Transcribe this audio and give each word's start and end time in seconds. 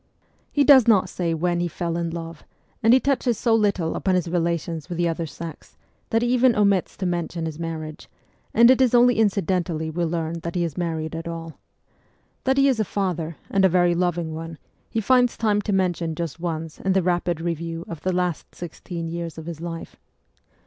He 0.51 0.63
does 0.63 0.87
not 0.87 1.09
say 1.09 1.35
when 1.35 1.59
he 1.59 1.67
fell 1.67 1.95
in 1.95 2.09
love, 2.09 2.43
and 2.81 2.91
he 2.91 2.99
touches 2.99 3.37
so 3.37 3.53
little 3.53 3.95
upon 3.95 4.15
his 4.15 4.27
relations 4.27 4.89
with 4.89 4.97
the 4.97 5.07
other 5.07 5.27
sex, 5.27 5.77
that 6.09 6.23
he 6.23 6.27
even 6.29 6.55
omits 6.55 6.97
to 6.97 7.05
mention 7.05 7.45
his 7.45 7.59
marriage, 7.59 8.09
and 8.51 8.71
it 8.71 8.81
is 8.81 8.95
only 8.95 9.19
incidentally 9.19 9.91
we 9.91 10.03
learn 10.03 10.39
that 10.39 10.55
he 10.55 10.63
is 10.63 10.75
married 10.75 11.15
at 11.15 11.27
all. 11.27 11.59
That 12.45 12.57
he 12.57 12.67
is 12.67 12.79
a 12.79 12.83
father, 12.83 13.37
and 13.51 13.63
a 13.63 13.69
very 13.69 13.93
loving 13.93 14.33
one, 14.33 14.57
he 14.89 15.01
finds 15.01 15.37
time 15.37 15.61
to 15.61 15.71
mention 15.71 16.15
just 16.15 16.39
once 16.39 16.79
in 16.79 16.93
the 16.93 17.03
rapid 17.03 17.39
review 17.39 17.85
of 17.87 18.01
the 18.01 18.11
last 18.11 18.55
sixteen 18.55 19.07
years 19.07 19.37
of 19.37 19.45
his 19.45 19.61
life. 19.61 19.97